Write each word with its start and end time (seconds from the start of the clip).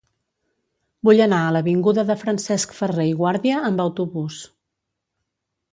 Vull 1.09 1.21
anar 1.25 1.41
a 1.43 1.51
l'avinguda 1.57 2.07
de 2.09 2.15
Francesc 2.23 2.75
Ferrer 2.81 3.07
i 3.13 3.17
Guàrdia 3.21 3.61
amb 3.71 3.87
autobús. 3.87 4.45